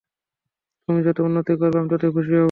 তুমি 0.87 0.99
যত 1.07 1.17
উন্নতি 1.21 1.53
করবে, 1.59 1.77
আমি 1.79 1.89
ততই 1.93 2.11
খুশি 2.15 2.31
হব। 2.31 2.39